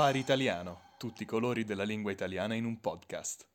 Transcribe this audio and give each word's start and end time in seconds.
Safari 0.00 0.18
Italiano, 0.18 0.80
tutti 0.96 1.24
i 1.24 1.26
colori 1.26 1.62
della 1.62 1.82
lingua 1.82 2.10
italiana 2.10 2.54
in 2.54 2.64
un 2.64 2.80
podcast. 2.80 3.46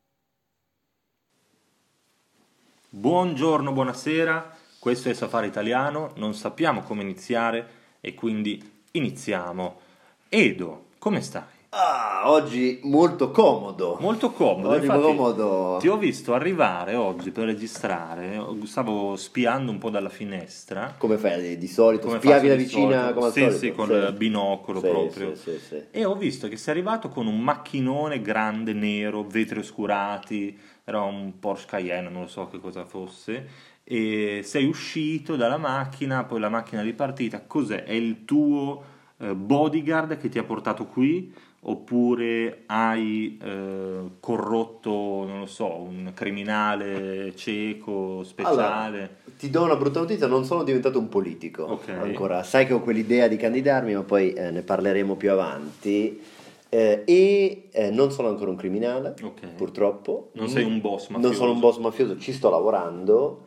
Buongiorno, 2.88 3.72
buonasera, 3.72 4.56
questo 4.78 5.08
è 5.08 5.12
Safari 5.12 5.48
Italiano, 5.48 6.12
non 6.14 6.34
sappiamo 6.34 6.82
come 6.82 7.02
iniziare 7.02 7.96
e 8.00 8.14
quindi 8.14 8.84
iniziamo. 8.92 9.80
Edo, 10.28 10.90
come 10.98 11.20
stai? 11.20 11.55
Ah, 11.78 12.30
oggi 12.30 12.80
molto 12.84 13.30
comodo. 13.30 13.98
Molto 14.00 14.30
comodo, 14.30 14.70
Oggi 14.70 14.86
infatti 14.86 15.02
comodo. 15.02 15.76
ti 15.78 15.88
ho 15.88 15.98
visto 15.98 16.32
arrivare 16.32 16.94
oggi 16.94 17.30
per 17.30 17.44
registrare, 17.44 18.42
stavo 18.64 19.14
spiando 19.16 19.72
un 19.72 19.76
po' 19.76 19.90
dalla 19.90 20.08
finestra. 20.08 20.94
Come 20.96 21.18
fai 21.18 21.58
di 21.58 21.68
solito? 21.68 22.06
Come 22.06 22.18
Spiavi 22.18 22.48
di 22.48 22.56
vicina 22.56 23.12
come 23.12 23.26
al 23.26 23.32
sì, 23.32 23.40
solito? 23.40 23.58
Sì, 23.58 23.72
con 23.72 23.90
il 23.90 24.14
binocolo 24.16 24.80
Sì, 24.80 24.86
proprio. 24.86 25.34
Sì, 25.34 25.50
sì, 25.50 25.58
sì. 25.58 25.82
E 25.90 26.04
ho 26.06 26.14
visto 26.14 26.48
che 26.48 26.56
sei 26.56 26.72
arrivato 26.72 27.10
con 27.10 27.26
un 27.26 27.38
macchinone 27.40 28.22
grande, 28.22 28.72
nero, 28.72 29.22
vetri 29.22 29.58
oscurati, 29.58 30.58
era 30.82 31.02
un 31.02 31.38
Porsche 31.38 31.66
Cayenne, 31.66 32.08
non 32.08 32.22
lo 32.22 32.28
so 32.28 32.48
che 32.48 32.58
cosa 32.58 32.86
fosse, 32.86 33.48
e 33.84 34.40
sei 34.42 34.64
uscito 34.64 35.36
dalla 35.36 35.58
macchina, 35.58 36.24
poi 36.24 36.40
la 36.40 36.48
macchina 36.48 36.80
è 36.80 36.84
ripartita. 36.84 37.42
Cos'è? 37.46 37.84
È 37.84 37.92
il 37.92 38.24
tuo 38.24 38.82
eh, 39.18 39.34
bodyguard 39.34 40.16
che 40.16 40.30
ti 40.30 40.38
ha 40.38 40.44
portato 40.44 40.86
qui? 40.86 41.44
Oppure 41.68 42.62
hai 42.66 43.36
eh, 43.42 44.00
corrotto, 44.20 44.90
non 45.26 45.40
lo 45.40 45.46
so, 45.46 45.74
un 45.80 46.12
criminale 46.14 47.34
cieco, 47.34 48.22
speciale? 48.22 48.62
Allora, 48.62 49.08
ti 49.36 49.50
do 49.50 49.64
una 49.64 49.74
brutta 49.74 49.98
notizia, 49.98 50.28
non 50.28 50.44
sono 50.44 50.62
diventato 50.62 51.00
un 51.00 51.08
politico 51.08 51.64
Ok. 51.64 51.88
ancora. 51.88 52.44
Sai 52.44 52.66
che 52.66 52.72
ho 52.72 52.80
quell'idea 52.80 53.26
di 53.26 53.36
candidarmi, 53.36 53.94
ma 53.94 54.02
poi 54.04 54.32
eh, 54.32 54.52
ne 54.52 54.62
parleremo 54.62 55.16
più 55.16 55.32
avanti. 55.32 56.20
Eh, 56.68 57.02
e 57.04 57.68
eh, 57.72 57.90
non 57.90 58.12
sono 58.12 58.28
ancora 58.28 58.50
un 58.50 58.56
criminale, 58.56 59.16
Ok. 59.20 59.48
purtroppo. 59.56 60.30
Non 60.34 60.48
sei 60.48 60.62
un 60.62 60.80
boss 60.80 61.08
Non 61.08 61.20
mafioso. 61.20 61.36
sono 61.40 61.50
un 61.52 61.58
boss 61.58 61.78
mafioso, 61.78 62.16
ci 62.18 62.32
sto 62.32 62.48
lavorando. 62.48 63.44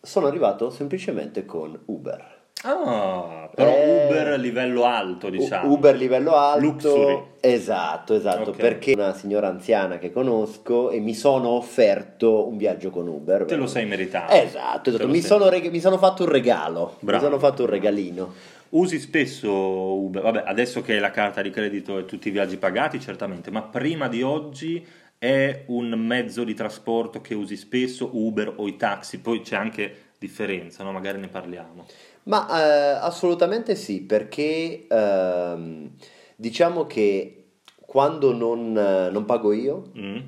Sono 0.00 0.28
arrivato 0.28 0.70
semplicemente 0.70 1.44
con 1.44 1.76
Uber. 1.86 2.35
Ah, 2.68 3.48
però 3.54 3.70
Eh, 3.70 4.06
Uber 4.06 4.38
livello 4.40 4.84
alto, 4.84 5.30
diciamo. 5.30 5.70
Uber 5.70 5.94
livello 5.96 6.34
alto. 6.34 6.64
Luxury. 6.64 7.22
Esatto, 7.40 8.14
esatto, 8.14 8.50
Ok. 8.50 8.56
perché 8.56 8.92
una 8.94 9.14
signora 9.14 9.46
anziana 9.48 9.98
che 9.98 10.10
conosco 10.10 10.90
e 10.90 10.98
mi 10.98 11.14
sono 11.14 11.50
offerto 11.50 12.48
un 12.48 12.56
viaggio 12.56 12.90
con 12.90 13.06
Uber. 13.06 13.44
Te 13.44 13.54
lo 13.54 13.66
sei 13.68 13.86
meritato. 13.86 14.32
Esatto, 14.32 14.90
esatto. 14.90 15.06
Mi, 15.06 15.20
sono 15.20 15.48
reg- 15.48 15.70
mi 15.70 15.80
sono 15.80 15.96
fatto 15.96 16.24
un 16.24 16.30
regalo. 16.30 16.96
Bravo. 17.00 17.22
Mi 17.24 17.30
sono 17.30 17.38
fatto 17.38 17.62
un 17.62 17.68
regalino. 17.70 18.32
Usi 18.70 18.98
spesso 18.98 19.48
Uber, 19.48 20.22
vabbè, 20.22 20.42
adesso 20.44 20.82
che 20.82 20.98
la 20.98 21.12
carta 21.12 21.40
di 21.40 21.50
credito 21.50 21.98
e 21.98 22.04
tutti 22.04 22.28
i 22.28 22.30
viaggi 22.32 22.56
pagati, 22.56 22.98
certamente, 22.98 23.52
ma 23.52 23.62
prima 23.62 24.08
di 24.08 24.22
oggi 24.22 24.84
è 25.18 25.62
un 25.68 25.90
mezzo 25.90 26.42
di 26.42 26.52
trasporto 26.52 27.20
che 27.20 27.34
usi 27.34 27.56
spesso, 27.56 28.10
Uber 28.12 28.52
o 28.56 28.66
i 28.66 28.76
taxi, 28.76 29.20
poi 29.20 29.40
c'è 29.40 29.54
anche 29.54 29.94
differenza, 30.18 30.82
no? 30.82 30.90
magari 30.92 31.18
ne 31.20 31.28
parliamo. 31.28 31.86
Ma 32.26 32.46
eh, 32.48 32.98
assolutamente 33.00 33.74
sì, 33.76 34.02
perché 34.02 34.86
ehm, 34.88 35.90
diciamo 36.34 36.86
che 36.86 37.44
quando 37.84 38.32
non, 38.32 38.76
eh, 38.76 39.10
non 39.10 39.24
pago 39.24 39.52
io, 39.52 39.84
Mm? 39.96 40.18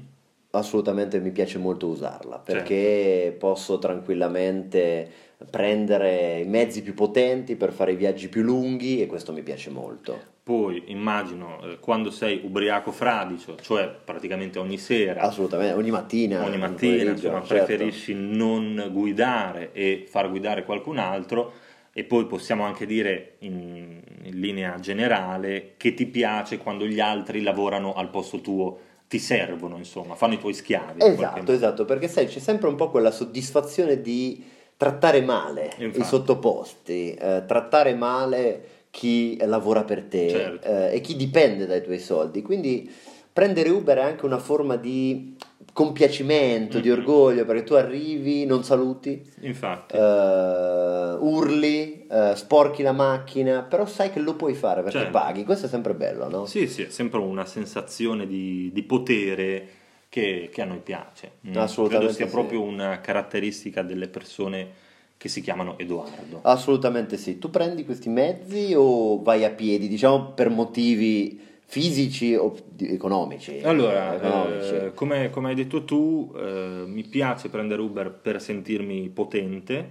assolutamente 0.51 1.21
mi 1.21 1.31
piace 1.31 1.59
molto 1.59 1.89
usarla, 1.89 2.37
Certo. 2.37 2.53
perché 2.53 3.35
posso 3.39 3.79
tranquillamente 3.79 5.11
prendere 5.51 6.41
i 6.41 6.47
mezzi 6.49 6.83
più 6.83 6.95
potenti 6.95 7.55
per 7.57 7.73
fare 7.73 7.93
i 7.93 7.97
viaggi 7.97 8.29
più 8.29 8.43
lunghi 8.43 9.01
e 9.03 9.07
questo 9.07 9.33
mi 9.33 9.43
piace 9.43 9.71
molto. 9.71 10.37
Poi 10.43 10.85
immagino 10.87 11.61
eh, 11.63 11.79
quando 11.79 12.11
sei 12.11 12.41
ubriaco 12.43 12.91
fradicio, 12.91 13.57
cioè 13.61 13.89
praticamente 14.05 14.59
ogni 14.59 14.79
sera, 14.79 15.21
Assolutamente, 15.21 15.75
ogni 15.75 15.91
mattina. 15.91 16.43
ogni 16.43 16.57
mattina, 16.57 17.11
insomma, 17.11 17.45
certo. 17.45 17.67
preferisci 17.67 18.15
non 18.15 18.89
guidare 18.91 19.73
e 19.73 20.07
far 20.09 20.31
guidare 20.31 20.65
qualcun 20.65 20.99
altro 20.99 21.53
e 21.99 22.05
poi 22.05 22.27
possiamo 22.27 22.63
anche 22.63 22.87
dire 22.87 23.39
in, 23.41 24.01
in 24.23 24.39
linea 24.39 24.79
generale 24.79 25.73
che 25.77 25.95
ti 25.95 26.07
piace 26.07 26.57
quando 26.57 26.87
gli 26.87 27.01
altri 27.01 27.43
lavorano 27.43 27.93
al 27.93 28.09
posto 28.09 28.41
tuo, 28.41 28.79
ti 29.09 29.19
servono, 29.19 29.79
insomma, 29.79 30.15
fanno 30.15 30.35
i 30.35 30.39
tuoi 30.39 30.55
schiavi. 30.55 31.03
Esatto, 31.03 31.51
esatto, 31.51 31.85
perché 31.85 32.07
sai, 32.07 32.27
c'è 32.27 32.39
sempre 32.39 32.69
un 32.69 32.77
po' 32.77 32.89
quella 32.89 33.11
soddisfazione 33.11 34.01
di 34.01 34.45
trattare 34.77 35.23
male 35.23 35.73
Infatti. 35.79 35.99
i 35.99 36.05
sottoposti, 36.05 37.15
eh, 37.15 37.43
trattare 37.45 37.95
male 37.95 38.63
chi 38.91 39.37
lavora 39.45 39.83
per 39.83 40.05
te 40.05 40.29
Certo. 40.29 40.69
eh, 40.69 40.95
e 40.95 41.01
chi 41.01 41.17
dipende 41.17 41.67
dai 41.67 41.83
tuoi 41.83 41.99
soldi. 41.99 42.43
Quindi 42.43 42.89
prendere 43.33 43.71
Uber 43.71 43.99
è 43.99 44.03
anche 44.03 44.25
una 44.25 44.39
forma 44.39 44.77
di 44.77 45.37
compiacimento, 45.79 46.81
di 46.81 46.89
Mhm. 46.91 46.99
orgoglio, 46.99 47.45
perché 47.45 47.63
tu 47.63 47.75
arrivi, 47.75 48.45
non 48.47 48.65
saluti, 48.65 49.23
Infatti, 49.43 49.95
eh, 49.97 51.17
urli, 51.21 52.05
eh, 52.11 52.33
sporchi 52.35 52.83
la 52.83 52.91
macchina, 52.91 53.63
però 53.63 53.87
sai 53.87 54.11
che 54.11 54.19
lo 54.19 54.35
puoi 54.35 54.55
fare 54.55 54.83
perché 54.83 54.99
Certo. 54.99 55.13
paghi, 55.13 55.45
questo 55.45 55.67
è 55.67 55.69
sempre 55.69 55.95
bello, 55.95 56.29
no? 56.29 56.47
sì, 56.47 56.67
sì, 56.67 56.83
è 56.83 56.89
sempre 56.91 57.21
una 57.21 57.45
sensazione 57.45 58.27
di, 58.27 58.71
di 58.73 58.83
potere 58.83 59.69
che, 60.09 60.49
che 60.53 60.63
a 60.63 60.65
noi 60.65 60.81
piace. 60.81 61.33
Mm, 61.47 61.57
Assolutamente 61.59 62.07
Credo 62.13 62.13
sia 62.13 62.27
sì. 62.27 62.33
proprio 62.33 62.63
una 62.63 63.01
caratteristica 63.01 63.83
delle 63.83 64.09
persone 64.09 64.87
che 65.17 65.29
si 65.29 65.41
chiamano 65.41 65.79
Edoardo. 65.79 66.41
Assolutamente 66.43 67.17
sì. 67.17 67.39
Tu 67.39 67.51
prendi 67.51 67.85
questi 67.85 68.09
mezzi 68.09 68.73
o 68.77 69.23
vai 69.23 69.45
a 69.45 69.51
piedi, 69.51 69.87
diciamo 69.87 70.33
per 70.33 70.49
motivi 70.51 71.41
fisici 71.71 72.35
o 72.35 72.55
economici? 72.79 73.61
Allora, 73.61 74.15
economici. 74.15 74.75
eh, 74.75 74.95
come, 74.95 75.29
come 75.29 75.49
hai 75.51 75.55
detto 75.55 75.85
tu, 75.85 76.33
eh, 76.35 76.85
mi 76.87 77.03
piace 77.05 77.51
prendere 77.51 77.83
Uber 77.83 78.11
per 78.11 78.41
sentirmi 78.41 79.07
potente, 79.11 79.91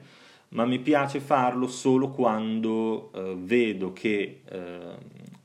ma 0.50 0.66
mi 0.66 0.80
piace 0.80 1.20
farlo 1.20 1.68
solo 1.68 2.10
quando 2.10 3.12
eh, 3.14 3.36
vedo 3.38 3.94
che 3.94 4.42
eh, 4.50 4.96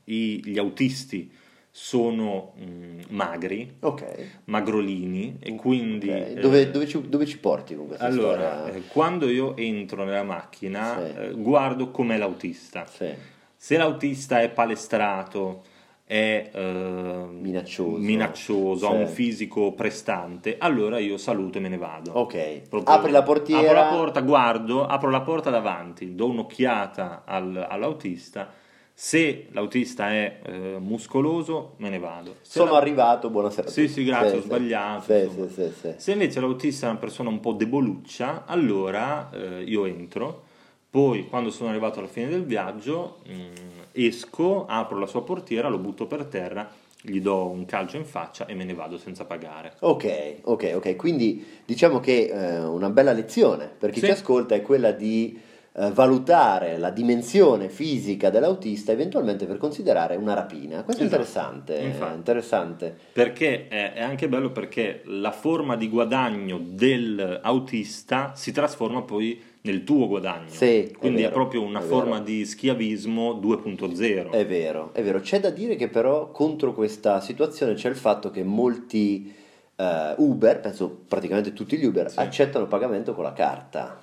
i- 0.05 0.41
gli 0.43 0.57
autisti 0.57 1.31
sono 1.69 2.53
mm, 2.59 2.99
magri, 3.09 3.75
ok. 3.81 4.05
magrolini 4.45 5.37
e 5.39 5.53
quindi... 5.55 6.09
ok. 6.09 6.15
eh, 6.15 6.33
Dove, 6.39 6.71
dove 6.71 6.87
ci, 6.87 6.99
dove 7.09 7.25
ci 7.27 7.37
porti 7.37 7.75
con 7.75 7.85
questa 7.87 8.05
allora, 8.05 8.63
storia? 8.63 8.73
eh, 8.79 8.81
quando 8.87 9.29
io 9.29 9.55
entro 9.55 10.03
nella 10.03 10.23
macchina, 10.23 10.99
Sì. 11.29 11.33
guardo 11.35 11.91
com'è 11.91 12.17
l'autista. 12.17 12.85
Sì. 12.87 13.09
Se 13.55 13.77
l'autista 13.77 14.41
è 14.41 14.49
palestrato, 14.49 15.63
è 16.13 16.51
eh, 16.53 17.25
Minaccioso. 17.31 17.97
minaccioso, 17.97 18.87
ha 18.87 18.91
Sì. 18.91 18.95
un 18.97 19.07
fisico 19.07 19.71
prestante, 19.73 20.57
allora 20.59 20.99
io 20.99 21.17
saluto 21.17 21.57
e 21.57 21.61
me 21.61 21.69
ne 21.69 21.77
vado. 21.77 22.11
Ok. 22.13 22.67
Proprio- 22.69 22.95
Apri 22.95 23.11
la 23.11 23.23
portiera. 23.23 23.61
Apro 23.61 23.73
la 23.73 23.97
porta, 24.03 24.21
guardo, 24.21 24.85
apro 24.85 25.09
la 25.09 25.21
porta 25.21 25.49
davanti, 25.49 26.13
do 26.13 26.27
un'occhiata 26.27 27.23
al- 27.25 27.65
all'autista. 27.67 28.47
Se 28.93 29.47
l'autista 29.53 30.11
è 30.11 30.39
eh, 30.45 30.77
muscoloso, 30.79 31.73
me 31.77 31.89
ne 31.89 31.97
vado. 31.97 32.35
Se 32.41 32.59
Sono 32.59 32.73
la- 32.73 32.77
arrivato, 32.77 33.31
buonasera. 33.31 33.67
Sì, 33.67 33.87
sì, 33.87 34.03
grazie, 34.03 34.37
ho 34.37 34.41
sbagliato, 34.41 35.01
Sì, 35.11 35.29
sì, 35.33 35.49
sì, 35.49 35.71
sì. 35.81 35.93
Se 35.97 36.11
invece 36.11 36.39
l'autista 36.39 36.85
è 36.85 36.89
una 36.91 36.99
persona 36.99 37.29
un 37.29 37.39
po' 37.39 37.53
deboluccia, 37.53 38.43
allora 38.45 39.31
eh, 39.33 39.63
io 39.63 39.85
entro, 39.85 40.43
poi 40.91 41.25
quando 41.27 41.49
sono 41.49 41.69
arrivato 41.71 41.97
alla 41.97 42.07
fine 42.07 42.27
del 42.29 42.43
viaggio 42.45 43.17
mm, 43.27 43.51
esco, 43.93 44.65
apro 44.67 44.97
la 44.99 45.05
sua 45.07 45.23
portiera, 45.23 45.69
lo 45.69 45.77
butto 45.77 46.05
per 46.07 46.25
terra, 46.25 46.69
gli 47.01 47.19
do 47.21 47.47
un 47.49 47.65
calcio 47.65 47.97
in 47.97 48.05
faccia 48.05 48.45
e 48.45 48.53
me 48.53 48.63
ne 48.63 48.73
vado 48.73 48.97
senza 48.97 49.25
pagare. 49.25 49.73
Ok, 49.79 50.35
ok, 50.43 50.71
ok. 50.75 50.95
Quindi 50.95 51.45
diciamo 51.65 51.99
che 51.99 52.27
eh, 52.27 52.59
una 52.63 52.89
bella 52.89 53.11
lezione 53.11 53.69
per 53.77 53.89
chi 53.91 53.99
Sì. 53.99 54.05
ci 54.05 54.11
ascolta 54.11 54.55
è 54.55 54.61
quella 54.61 54.91
di 54.91 55.37
eh, 55.75 55.89
valutare 55.91 56.77
la 56.77 56.91
dimensione 56.91 57.67
fisica 57.67 58.29
dell'autista 58.29 58.91
eventualmente 58.91 59.45
per 59.45 59.57
considerare 59.57 60.15
una 60.15 60.33
rapina. 60.33 60.83
Questo 60.83 61.01
è 61.01 61.05
Esatto, 61.07 61.21
interessante, 61.23 61.77
è 61.77 61.83
infatti. 61.83 62.15
interessante. 62.15 62.97
Perché 63.11 63.67
è, 63.67 63.93
è 63.93 64.01
anche 64.01 64.29
bello 64.29 64.51
perché 64.51 65.01
la 65.05 65.31
forma 65.31 65.75
di 65.75 65.89
guadagno 65.89 66.57
dell'autista 66.61 68.33
si 68.35 68.51
trasforma 68.51 69.01
poi 69.01 69.41
nel 69.65 69.83
tuo 69.83 70.07
guadagno. 70.07 70.49
Sì, 70.49 70.83
è 70.83 70.91
Quindi 70.91 71.19
è, 71.21 71.23
vero, 71.23 71.33
proprio 71.35 71.61
una 71.63 71.79
è 71.79 71.83
forma 71.83 72.13
vero. 72.13 72.23
di 72.25 72.45
schiavismo 72.45 73.33
2.0. 73.33 74.31
È 74.31 74.45
vero, 74.45 74.93
è 74.93 75.01
vero. 75.03 75.19
C'è 75.21 75.39
da 75.39 75.49
dire 75.49 75.75
che 75.75 75.87
però 75.87 76.31
contro 76.31 76.73
questa 76.73 77.19
situazione 77.21 77.73
c'è 77.73 77.89
il 77.89 77.95
fatto 77.95 78.29
che 78.29 78.43
molti 78.43 79.33
eh, 79.75 80.13
Uber, 80.17 80.59
penso 80.59 81.03
praticamente 81.07 81.53
tutti 81.53 81.77
gli 81.77 81.85
Uber, 81.85 82.11
Sì. 82.11 82.19
accettano 82.19 82.63
il 82.65 82.69
pagamento 82.69 83.13
con 83.13 83.23
la 83.23 83.33
carta. 83.33 84.01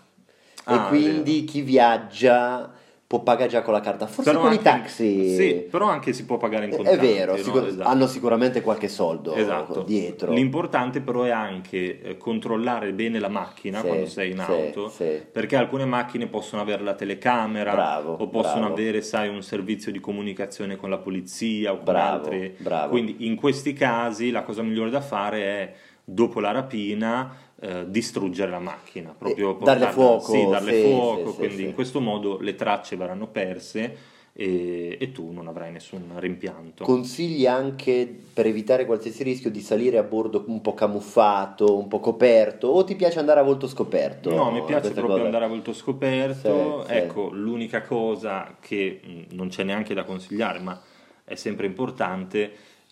Ah, 0.64 0.74
e 0.86 0.88
quindi 0.88 1.44
chi 1.44 1.60
viaggia 1.62 2.72
può 3.10 3.22
pagare 3.24 3.48
già 3.50 3.62
con 3.62 3.72
la 3.72 3.80
carta. 3.80 4.06
Forse 4.06 4.30
Però 4.30 4.40
con 4.42 4.52
i 4.52 4.58
anche- 4.58 4.70
taxi. 4.70 5.34
Sì, 5.34 5.66
però 5.68 5.88
anche 5.88 6.12
si 6.12 6.24
può 6.24 6.36
pagare 6.36 6.66
in 6.66 6.70
È 6.70 6.76
contanti. 6.76 7.04
vero, 7.08 7.32
no? 7.32 7.42
sicur- 7.42 7.66
Esatto. 7.66 7.88
hanno 7.88 8.06
sicuramente 8.06 8.60
qualche 8.60 8.86
soldo 8.86 9.34
Esatto. 9.34 9.82
dietro. 9.82 10.30
L'importante 10.30 11.00
però 11.00 11.24
è 11.24 11.30
anche 11.30 12.00
eh, 12.00 12.16
controllare 12.16 12.92
bene 12.92 13.18
la 13.18 13.26
macchina 13.28 13.80
Sì, 13.80 13.86
quando 13.88 14.06
sei 14.06 14.30
in 14.30 14.36
sì, 14.46 14.52
auto, 14.52 14.88
sì. 14.90 15.20
perché 15.28 15.56
alcune 15.56 15.86
macchine 15.86 16.28
possono 16.28 16.62
avere 16.62 16.84
la 16.84 16.94
telecamera 16.94 17.72
Bravo, 17.72 18.12
o 18.12 18.28
possono 18.28 18.66
bravo. 18.66 18.74
avere, 18.74 19.02
sai, 19.02 19.28
un 19.28 19.42
servizio 19.42 19.90
di 19.90 19.98
comunicazione 19.98 20.76
con 20.76 20.88
la 20.88 20.98
polizia 20.98 21.72
o 21.72 21.76
con 21.78 21.84
Bravo, 21.86 22.14
altri. 22.26 22.54
bravo. 22.58 22.90
Quindi 22.90 23.26
in 23.26 23.34
questi 23.34 23.72
casi 23.72 24.30
la 24.30 24.42
cosa 24.42 24.62
migliore 24.62 24.90
da 24.90 25.00
fare 25.00 25.42
è 25.42 25.72
dopo 26.12 26.40
la 26.40 26.50
rapina 26.50 27.34
eh, 27.60 27.84
distruggere 27.88 28.50
la 28.50 28.58
macchina, 28.58 29.14
proprio 29.16 29.50
E 29.50 29.64
darle 29.64 29.86
portarla- 29.86 30.18
fuoco, 30.20 30.32
sì, 30.32 30.48
darle 30.48 30.72
sì, 30.72 30.80
fuoco, 30.82 31.26
sì, 31.26 31.30
sì, 31.32 31.36
quindi 31.38 31.56
sì. 31.56 31.64
in 31.64 31.74
questo 31.74 32.00
modo 32.00 32.38
le 32.40 32.54
tracce 32.54 32.96
verranno 32.96 33.26
perse 33.28 33.96
e, 34.32 34.96
e 34.98 35.12
tu 35.12 35.30
non 35.32 35.46
avrai 35.48 35.70
nessun 35.70 36.12
rimpianto. 36.16 36.84
Consigli 36.84 37.46
anche 37.46 38.22
per 38.32 38.46
evitare 38.46 38.86
qualsiasi 38.86 39.22
rischio 39.22 39.50
di 39.50 39.60
salire 39.60 39.98
a 39.98 40.02
bordo 40.02 40.44
un 40.46 40.60
po' 40.60 40.72
camuffato, 40.72 41.76
un 41.76 41.88
po' 41.88 42.00
coperto, 42.00 42.68
o 42.68 42.82
ti 42.84 42.96
piace 42.96 43.18
andare 43.18 43.40
a 43.40 43.42
volto 43.42 43.66
scoperto? 43.68 44.30
No, 44.34 44.50
mi 44.50 44.62
piace 44.64 44.90
proprio 44.92 45.14
cose? 45.14 45.24
andare 45.24 45.44
a 45.44 45.48
volto 45.48 45.72
scoperto. 45.72 46.82
Sì, 46.82 46.88
sì. 46.88 46.94
ecco, 46.94 47.30
l'unica 47.30 47.82
cosa 47.82 48.56
che 48.60 49.00
mh, 49.04 49.34
non 49.34 49.48
c'è 49.48 49.64
neanche 49.64 49.94
da 49.94 50.04
consigliare, 50.04 50.58
ma 50.60 50.80
è 51.24 51.34
sempre 51.34 51.66
importante, 51.66 52.50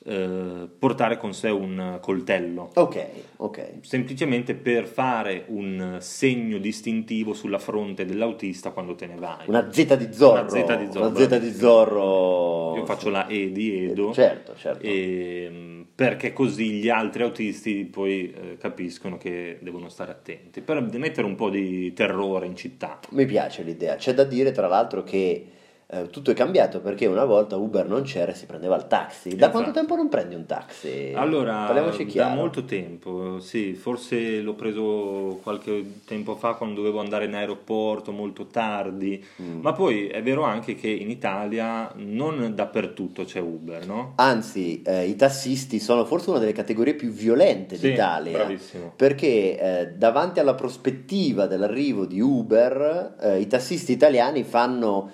eh, 0.09 0.69
portare 0.79 1.19
con 1.19 1.35
sé 1.35 1.51
un 1.51 1.99
coltello. 2.01 2.71
Ok, 2.75 3.07
ok. 3.37 3.73
Semplicemente 3.83 4.55
per 4.55 4.87
fare 4.87 5.45
un 5.49 5.99
segno 6.01 6.57
distintivo 6.59 7.35
sulla 7.35 7.59
fronte 7.59 8.07
dell'autista 8.07 8.71
quando 8.71 8.95
te 8.95 9.07
ne 9.07 9.17
vai. 9.17 9.45
Una 9.47 9.71
Z 9.71 9.97
di 9.97 10.13
Zorro. 10.13 10.41
Una 10.41 10.49
Z 10.49 10.77
di 10.79 10.89
Zorro, 10.91 11.15
Z 11.15 11.39
di. 11.39 11.53
Zorro. 11.53 12.77
Io 12.77 12.87
faccio 12.87 13.11
la 13.11 13.27
E 13.27 13.53
di 13.53 13.85
Edo. 13.85 14.13
Certo, 14.15 14.55
certo. 14.57 14.83
e, 14.83 15.51
mh, 15.51 15.87
perché 15.95 16.33
così 16.33 16.71
gli 16.71 16.89
altri 16.89 17.23
autisti 17.25 17.85
poi 17.85 18.33
eh, 18.33 18.57
capiscono 18.57 19.19
che 19.19 19.59
devono 19.61 19.89
stare 19.89 20.13
attenti 20.13 20.63
per 20.63 20.81
mettere 20.81 21.27
un 21.27 21.35
po' 21.35 21.51
di 21.51 21.93
terrore 21.93 22.47
in 22.47 22.57
città. 22.57 22.99
Mi 23.11 23.27
piace 23.27 23.63
l'idea. 23.63 23.97
C'è 23.97 24.15
da 24.15 24.25
dire, 24.25 24.53
tra 24.53 24.69
l'altro, 24.69 25.03
che 25.03 25.45
eh, 25.90 26.08
tutto 26.11 26.31
è 26.31 26.35
cambiato 26.35 26.81
perché 26.81 27.06
una 27.06 27.25
volta 27.25 27.56
Uber 27.56 27.87
non 27.88 28.02
c'era 28.02 28.32
e 28.32 28.35
si 28.35 28.44
prendeva 28.46 28.76
il 28.76 28.87
taxi. 28.87 29.31
Da 29.31 29.35
Esatto. 29.37 29.50
quanto 29.52 29.70
tempo 29.73 29.96
non 29.96 30.08
prendi 30.08 30.35
un 30.35 30.44
taxi? 30.44 31.12
Allora, 31.14 31.64
parliamoci 31.64 32.05
da 32.05 32.11
chiaro. 32.11 32.35
molto 32.35 32.64
tempo, 32.64 33.38
sì, 33.40 33.73
forse 33.75 34.40
l'ho 34.40 34.52
preso 34.55 35.38
qualche 35.43 36.00
tempo 36.05 36.37
fa 36.37 36.55
quando 36.55 36.76
dovevo 36.81 37.00
andare 37.00 37.25
in 37.25 37.35
aeroporto 37.35 38.12
molto 38.12 38.46
tardi, 38.46 39.25
Mm. 39.40 39.61
ma 39.61 39.73
poi 39.73 40.08
è 40.08 40.23
vero 40.23 40.43
anche 40.43 40.75
che 40.75 40.88
in 40.88 41.11
Italia 41.11 41.90
non 41.96 42.52
dappertutto 42.55 43.25
c'è 43.25 43.40
Uber, 43.40 43.87
no? 43.87 44.12
Anzi, 44.17 44.82
eh, 44.82 45.06
i 45.06 45.17
tassisti 45.17 45.79
sono 45.79 46.05
forse 46.05 46.31
una 46.31 46.38
delle 46.38 46.52
categorie 46.52 46.94
più 46.94 47.11
violente 47.11 47.76
Sì, 47.76 47.88
d'Italia. 47.90 48.32
bravissimo. 48.32 48.93
Perché 48.96 49.58
eh, 49.58 49.87
davanti 49.96 50.38
alla 50.40 50.55
prospettiva 50.55 51.46
dell'arrivo 51.46 52.05
di 52.06 52.20
Uber, 52.20 53.14
eh, 53.20 53.40
i 53.40 53.46
tassisti 53.46 53.93
italiani 53.93 54.43
fanno 54.43 55.12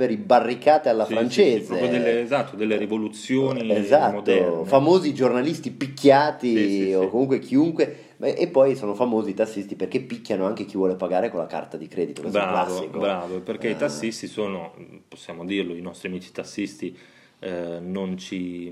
scioperi, 0.00 0.16
barricate 0.16 0.88
alla 0.88 1.04
Sì, 1.04 1.12
francese. 1.12 1.74
sì, 1.74 1.80
sì, 1.80 1.88
delle, 1.88 2.20
esatto, 2.20 2.56
delle 2.56 2.76
rivoluzioni 2.76 3.70
Esatto, 3.70 4.12
moderne. 4.12 4.64
famosi 4.64 5.12
giornalisti 5.12 5.70
picchiati 5.70 6.92
o 6.94 7.08
comunque 7.08 7.38
chiunque. 7.38 8.08
E 8.20 8.48
poi 8.48 8.76
sono 8.76 8.94
famosi 8.94 9.30
i 9.30 9.34
tassisti 9.34 9.76
perché 9.76 10.00
picchiano 10.00 10.44
anche 10.44 10.66
chi 10.66 10.76
vuole 10.76 10.94
pagare 10.94 11.30
con 11.30 11.40
la 11.40 11.46
carta 11.46 11.78
di 11.78 11.88
credito. 11.88 12.20
Bravo, 12.28 12.86
bravo, 12.88 13.40
perché 13.40 13.68
Eh, 13.68 13.72
i 13.72 13.76
tassisti 13.76 14.26
sono, 14.26 14.74
possiamo 15.08 15.44
dirlo, 15.46 15.74
i 15.74 15.80
nostri 15.80 16.08
amici 16.08 16.30
tassisti 16.30 16.94
eh, 17.38 17.78
non, 17.80 18.18
ci, 18.18 18.70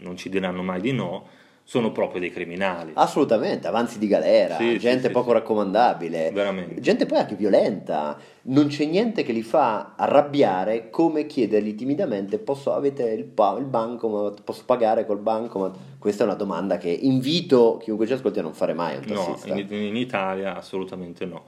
non 0.00 0.16
ci 0.16 0.30
diranno 0.30 0.62
mai 0.62 0.80
di 0.80 0.92
no, 0.92 1.26
sono 1.68 1.92
proprio 1.92 2.18
dei 2.18 2.30
criminali. 2.30 2.92
Assolutamente, 2.94 3.66
avanzi 3.68 3.98
di 3.98 4.06
galera, 4.06 4.56
Sì, 4.56 4.78
gente 4.78 5.08
sì, 5.08 5.12
poco 5.12 5.26
sì. 5.28 5.32
raccomandabile, 5.34 6.30
Veramente. 6.32 6.80
gente 6.80 7.04
poi 7.04 7.18
anche 7.18 7.34
violenta. 7.34 8.16
Non 8.44 8.68
c'è 8.68 8.86
niente 8.86 9.22
che 9.22 9.32
li 9.32 9.42
fa 9.42 9.92
arrabbiare 9.94 10.88
come 10.88 11.26
chiedergli 11.26 11.74
timidamente: 11.74 12.38
posso, 12.38 12.72
avete 12.72 13.02
il, 13.10 13.24
pa- 13.24 13.54
il 13.58 13.66
bancomat? 13.66 14.40
Posso 14.44 14.62
pagare 14.64 15.04
col 15.04 15.18
bancomat? 15.18 15.76
Questa 15.98 16.22
è 16.22 16.26
una 16.26 16.36
domanda 16.36 16.78
che 16.78 16.88
invito 16.88 17.76
chiunque 17.82 18.06
ci 18.06 18.14
ascolti 18.14 18.38
a 18.38 18.42
non 18.42 18.54
fare 18.54 18.72
mai 18.72 18.94
a 18.94 18.98
un 19.00 19.04
No, 19.06 19.14
tassista. 19.26 19.54
in, 19.54 19.66
in 19.70 19.96
Italia 19.96 20.56
assolutamente 20.56 21.26
no. 21.26 21.44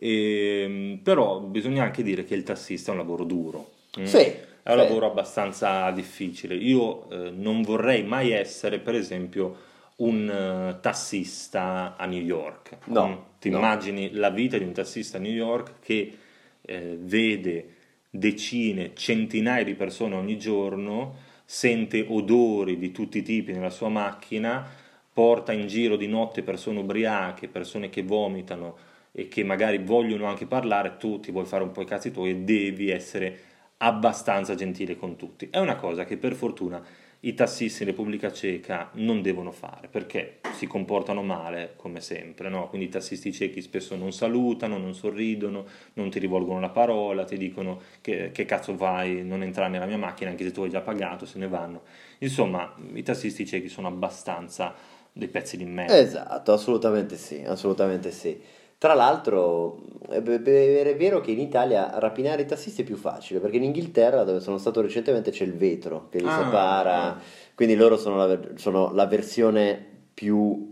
Ehm, 0.00 0.98
però 1.04 1.38
bisogna 1.38 1.84
anche 1.84 2.02
dire 2.02 2.24
che 2.24 2.34
il 2.34 2.42
tassista 2.42 2.90
è 2.90 2.94
un 2.94 3.00
lavoro 3.00 3.22
duro. 3.22 3.68
mm? 4.00 4.04
Sì, 4.04 4.32
È 4.62 4.70
un 4.70 4.76
sì. 4.76 4.76
lavoro 4.76 5.06
abbastanza 5.06 5.90
difficile. 5.90 6.54
Io 6.54 7.08
eh, 7.10 7.30
non 7.30 7.62
vorrei 7.62 8.02
mai 8.04 8.30
essere, 8.32 8.78
per 8.78 8.94
esempio, 8.94 9.56
un 9.96 10.28
eh, 10.28 10.80
tassista 10.80 11.96
a 11.96 12.06
New 12.06 12.20
York. 12.22 12.78
No, 12.86 13.06
Mm? 13.06 13.14
Ti 13.38 13.48
no. 13.48 13.56
immagini 13.56 14.12
la 14.12 14.30
vita 14.30 14.58
di 14.58 14.64
un 14.64 14.72
tassista 14.72 15.18
a 15.18 15.20
New 15.20 15.32
York 15.32 15.74
che 15.80 16.16
eh, 16.62 16.96
vede 17.00 17.74
decine, 18.10 18.92
centinaia 18.94 19.64
di 19.64 19.74
persone 19.74 20.14
ogni 20.14 20.36
giorno, 20.38 21.16
sente 21.44 22.04
odori 22.08 22.78
di 22.78 22.92
tutti 22.92 23.18
i 23.18 23.22
tipi 23.22 23.52
nella 23.52 23.70
sua 23.70 23.88
macchina, 23.88 24.66
porta 25.12 25.52
in 25.52 25.66
giro 25.66 25.96
di 25.96 26.06
notte 26.06 26.42
persone 26.42 26.80
ubriache, 26.80 27.48
persone 27.48 27.88
che 27.90 28.02
vomitano 28.02 28.76
e 29.12 29.28
che 29.28 29.42
magari 29.42 29.78
vogliono 29.78 30.26
anche 30.26 30.46
parlare, 30.46 30.96
tu 30.96 31.18
ti 31.20 31.32
vuoi 31.32 31.44
fare 31.44 31.62
un 31.64 31.72
po' 31.72 31.82
i 31.82 31.86
cazzi 31.86 32.10
tuoi 32.12 32.30
e 32.30 32.36
devi 32.36 32.90
essere 32.90 33.38
abbastanza 33.82 34.54
gentile 34.54 34.96
con 34.96 35.16
tutti. 35.16 35.48
È 35.50 35.58
una 35.58 35.76
cosa 35.76 36.04
che 36.04 36.16
per 36.16 36.34
fortuna 36.34 36.82
i 37.22 37.34
tassisti 37.34 37.82
in 37.82 37.90
Repubblica 37.90 38.32
Ceca 38.32 38.88
non 38.94 39.20
devono 39.20 39.50
fare 39.50 39.88
perché 39.88 40.38
si 40.54 40.66
comportano 40.66 41.22
male 41.22 41.74
come 41.76 42.00
sempre, 42.00 42.48
no? 42.48 42.68
quindi 42.68 42.86
i 42.86 42.90
tassisti 42.90 43.30
cechi 43.30 43.60
spesso 43.60 43.94
non 43.94 44.12
salutano, 44.12 44.78
non 44.78 44.94
sorridono, 44.94 45.66
non 45.94 46.08
ti 46.08 46.18
rivolgono 46.18 46.60
la 46.60 46.70
parola, 46.70 47.24
ti 47.24 47.36
dicono 47.36 47.80
che, 48.00 48.30
che 48.32 48.46
cazzo 48.46 48.74
vai, 48.74 49.22
non 49.22 49.42
entrare 49.42 49.70
nella 49.70 49.86
mia 49.86 49.98
macchina 49.98 50.30
anche 50.30 50.44
se 50.44 50.50
tu 50.50 50.62
hai 50.62 50.70
già 50.70 50.80
pagato, 50.80 51.26
se 51.26 51.38
ne 51.38 51.48
vanno. 51.48 51.82
Insomma, 52.18 52.74
i 52.94 53.02
tassisti 53.02 53.46
cechi 53.46 53.68
sono 53.68 53.88
abbastanza 53.88 54.74
dei 55.12 55.28
pezzi 55.28 55.58
di 55.58 55.64
merda. 55.64 55.98
Esatto, 55.98 56.52
assolutamente 56.52 57.16
sì, 57.16 57.42
assolutamente 57.44 58.12
sì. 58.12 58.40
Tra 58.80 58.94
l'altro 58.94 59.82
è 60.08 60.22
vero 60.22 61.20
che 61.20 61.32
in 61.32 61.38
Italia 61.38 61.98
rapinare 61.98 62.40
i 62.40 62.46
tassisti 62.46 62.80
è 62.80 62.84
più 62.86 62.96
facile, 62.96 63.38
perché 63.38 63.58
in 63.58 63.64
Inghilterra, 63.64 64.24
dove 64.24 64.40
sono 64.40 64.56
stato 64.56 64.80
recentemente, 64.80 65.30
c'è 65.30 65.44
il 65.44 65.52
vetro 65.54 66.08
che 66.08 66.18
li 66.18 66.26
Ah, 66.26 66.44
separa, 66.44 67.02
ah. 67.02 67.20
quindi 67.54 67.74
loro 67.74 67.98
sono 67.98 68.16
la, 68.16 68.40
sono 68.54 68.90
la 68.94 69.04
versione 69.04 69.86
più 70.14 70.69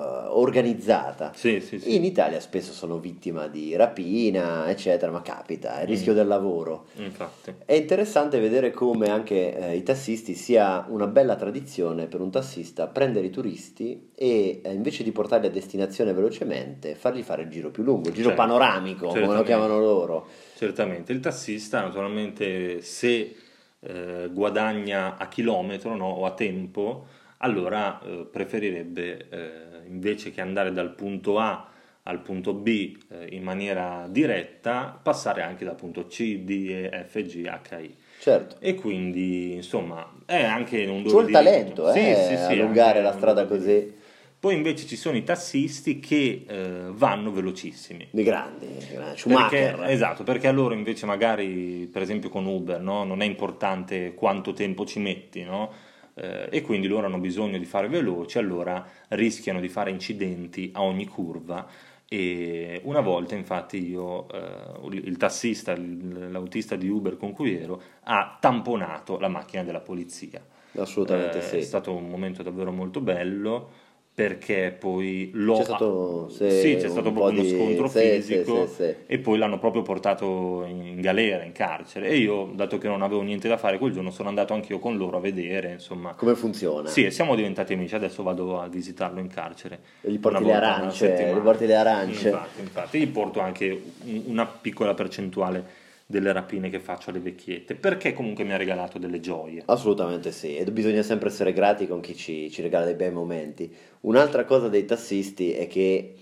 organizzata. 0.00 1.32
Sì, 1.34 1.60
sì, 1.60 1.78
sì. 1.78 1.94
In 1.94 2.04
Italia 2.04 2.40
spesso 2.40 2.72
sono 2.72 2.98
vittima 2.98 3.46
di 3.48 3.74
rapina, 3.76 4.68
eccetera, 4.70 5.10
ma 5.10 5.22
capita, 5.22 5.78
è 5.78 5.82
il 5.82 5.88
rischio 5.88 6.12
Mm. 6.12 6.16
del 6.16 6.26
lavoro. 6.26 6.86
Infatti. 6.96 7.54
È 7.64 7.72
interessante 7.74 8.38
vedere 8.40 8.70
come 8.70 9.08
anche 9.08 9.56
eh, 9.56 9.76
i 9.76 9.82
tassisti 9.82 10.34
sia 10.34 10.84
una 10.88 11.06
bella 11.06 11.36
tradizione 11.36 12.06
per 12.06 12.20
un 12.20 12.30
tassista 12.30 12.86
prendere 12.86 13.26
i 13.26 13.30
turisti 13.30 14.10
e 14.14 14.60
eh, 14.62 14.72
invece 14.72 15.02
di 15.02 15.12
portarli 15.12 15.46
a 15.46 15.50
destinazione 15.50 16.12
velocemente, 16.12 16.94
fargli 16.94 17.22
fare 17.22 17.42
il 17.42 17.48
giro 17.48 17.70
più 17.70 17.82
lungo, 17.82 18.08
il 18.08 18.14
giro 18.14 18.28
Certo. 18.28 18.42
panoramico, 18.42 19.06
come 19.06 19.20
lo 19.20 19.26
Certamente. 19.26 19.44
chiamano 19.46 19.78
loro. 19.80 20.26
Certamente, 20.56 21.12
il 21.12 21.20
tassista 21.20 21.80
naturalmente 21.80 22.80
se 22.82 23.34
eh, 23.80 24.28
guadagna 24.32 25.16
a 25.16 25.28
chilometro 25.28 25.94
no, 25.96 26.08
o 26.08 26.24
a 26.24 26.32
tempo, 26.32 27.06
allora 27.38 28.00
eh, 28.02 28.26
preferirebbe 28.30 29.28
eh, 29.28 29.88
invece 29.88 30.30
che 30.30 30.40
andare 30.40 30.72
dal 30.72 30.94
punto 30.94 31.38
A 31.38 31.70
al 32.04 32.20
punto 32.20 32.54
B 32.54 32.96
eh, 33.10 33.26
in 33.30 33.42
maniera 33.42 34.06
diretta, 34.08 34.98
passare 35.02 35.42
anche 35.42 35.64
dal 35.64 35.74
punto 35.74 36.06
C, 36.06 36.38
D, 36.38 36.50
E, 36.70 37.04
F, 37.08 37.20
G, 37.22 37.44
H, 37.46 37.80
I. 37.80 37.94
Certo. 38.20 38.56
E 38.60 38.74
quindi, 38.74 39.54
insomma, 39.54 40.12
è 40.24 40.42
anche 40.42 40.84
un 40.86 41.02
Ci 41.02 41.10
vuole 41.10 41.26
dovere 41.26 41.44
talento, 41.44 41.92
Sì, 41.92 41.98
eh, 41.98 42.14
sì, 42.14 42.36
sì, 42.36 42.60
allungare 42.60 43.02
la 43.02 43.12
strada 43.12 43.42
dovere 43.42 43.60
così. 43.60 43.94
Poi 44.38 44.54
invece 44.54 44.86
ci 44.86 44.94
sono 44.94 45.16
i 45.16 45.24
tassisti 45.24 45.98
che 45.98 46.44
eh, 46.46 46.82
vanno 46.90 47.32
velocissimi. 47.32 48.06
Di 48.10 48.22
grandi, 48.22 48.66
grandi. 48.92 49.18
Schumacher. 49.18 49.74
Perché, 49.76 49.92
esatto, 49.92 50.22
perché 50.22 50.46
a 50.46 50.52
loro 50.52 50.74
invece 50.74 51.06
magari, 51.06 51.88
per 51.92 52.02
esempio 52.02 52.28
con 52.28 52.46
Uber, 52.46 52.80
no, 52.80 53.02
non 53.02 53.22
è 53.22 53.24
importante 53.24 54.14
quanto 54.14 54.52
tempo 54.52 54.86
ci 54.86 55.00
metti, 55.00 55.42
no? 55.42 55.72
Eh, 56.18 56.48
e 56.50 56.62
quindi 56.62 56.86
loro 56.86 57.06
hanno 57.06 57.18
bisogno 57.18 57.58
di 57.58 57.66
fare 57.66 57.88
veloci, 57.88 58.38
allora 58.38 58.84
rischiano 59.08 59.60
di 59.60 59.68
fare 59.68 59.90
incidenti 59.90 60.70
a 60.72 60.82
ogni 60.82 61.06
curva. 61.06 61.66
E 62.08 62.80
una 62.84 63.00
volta, 63.00 63.34
infatti, 63.34 63.86
io, 63.88 64.28
eh, 64.30 64.88
il 64.92 65.16
tassista, 65.16 65.74
l'autista 65.76 66.76
di 66.76 66.88
Uber 66.88 67.16
con 67.16 67.32
cui 67.32 67.56
ero, 67.56 67.82
ha 68.04 68.38
tamponato 68.40 69.18
la 69.18 69.28
macchina 69.28 69.62
della 69.64 69.80
polizia. 69.80 70.40
Assolutamente 70.78 71.38
Eh, 71.38 71.42
sì. 71.42 71.56
È 71.56 71.60
stato 71.62 71.92
un 71.94 72.08
momento 72.08 72.42
davvero 72.42 72.70
molto 72.72 73.00
bello. 73.00 73.70
Perché 74.16 74.74
poi 74.78 75.28
lo 75.34 75.58
C'è 75.58 75.64
stato, 75.64 76.30
sì, 76.30 76.50
sì, 76.50 76.76
c'è 76.76 76.88
stato 76.88 77.08
un 77.08 77.14
proprio 77.14 77.38
uno 77.42 77.50
scontro 77.50 77.86
sì, 77.86 78.12
fisico 78.12 78.66
sì. 78.66 78.94
e 79.04 79.18
poi 79.18 79.36
l'hanno 79.36 79.58
proprio 79.58 79.82
portato 79.82 80.64
in 80.66 81.02
galera, 81.02 81.44
in 81.44 81.52
carcere 81.52 82.08
e 82.08 82.16
io, 82.16 82.50
dato 82.54 82.78
che 82.78 82.88
non 82.88 83.02
avevo 83.02 83.20
niente 83.20 83.46
da 83.46 83.58
fare 83.58 83.76
quel 83.76 83.92
giorno, 83.92 84.10
sono 84.10 84.30
andato 84.30 84.54
anch'io 84.54 84.78
con 84.78 84.96
loro 84.96 85.18
a 85.18 85.20
vedere, 85.20 85.72
insomma. 85.72 86.14
Come 86.14 86.34
funziona? 86.34 86.88
Sì, 86.88 87.04
e 87.04 87.10
siamo 87.10 87.34
diventati 87.34 87.74
amici, 87.74 87.94
adesso 87.94 88.22
vado 88.22 88.58
a 88.58 88.68
visitarlo 88.68 89.20
in 89.20 89.28
carcere. 89.28 89.80
E 90.00 90.10
gli 90.10 90.18
porti 90.18 90.44
le 90.44 90.54
arance, 90.54 90.96
settimana. 91.08 91.38
gli 91.38 91.42
porti 91.42 91.66
le 91.66 91.74
arance. 91.74 92.28
Infatti, 92.28 92.60
infatti, 92.60 92.98
gli 92.98 93.08
porto 93.08 93.40
anche 93.40 93.82
un- 94.04 94.22
una 94.28 94.46
piccola 94.46 94.94
percentuale 94.94 95.84
delle 96.08 96.32
rapine 96.32 96.70
che 96.70 96.78
faccio 96.78 97.10
alle 97.10 97.18
vecchiette, 97.18 97.74
perché 97.74 98.12
comunque 98.12 98.44
mi 98.44 98.52
ha 98.52 98.56
regalato 98.56 98.98
delle 98.98 99.18
gioie. 99.18 99.62
Assolutamente 99.66 100.30
sì, 100.30 100.56
e 100.56 100.64
bisogna 100.70 101.02
sempre 101.02 101.28
essere 101.28 101.52
grati 101.52 101.88
con 101.88 102.00
chi 102.00 102.14
ci, 102.14 102.48
ci 102.50 102.62
regala 102.62 102.84
dei 102.84 102.94
bei 102.94 103.10
momenti. 103.10 103.74
Un'altra 104.02 104.44
cosa 104.44 104.68
dei 104.68 104.84
tassisti 104.84 105.52
è 105.52 105.66
che, 105.66 106.14